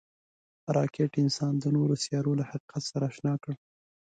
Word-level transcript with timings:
راکټ 0.75 1.11
انسان 1.23 1.53
د 1.59 1.65
نورو 1.75 1.95
سیارو 2.03 2.31
له 2.39 2.43
حقیقت 2.49 2.83
سره 2.91 3.03
اشنا 3.11 3.33
کړ 3.43 3.53